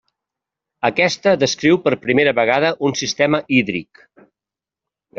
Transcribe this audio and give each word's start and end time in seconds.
Aquesta 0.89 1.33
descriu 1.43 1.79
per 1.85 1.95
primera 2.07 2.35
vegada 2.41 2.75
un 2.91 2.99
sistema 3.05 3.45
hídric. 3.59 4.07